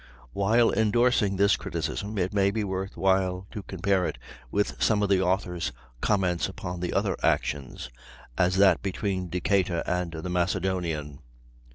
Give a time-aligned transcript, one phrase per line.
[0.33, 4.17] While endorsing this criticism, it may be worth while to compare it
[4.49, 7.91] with some of the author's comments upon the other actions,
[8.35, 11.19] as that between Decatur and the Macedonian.